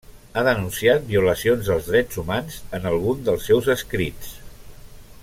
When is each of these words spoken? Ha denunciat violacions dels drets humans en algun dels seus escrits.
Ha 0.39 0.43
denunciat 0.45 1.03
violacions 1.11 1.69
dels 1.71 1.91
drets 1.91 2.19
humans 2.23 2.57
en 2.79 2.89
algun 2.93 3.23
dels 3.29 3.47
seus 3.51 3.71
escrits. 3.79 4.33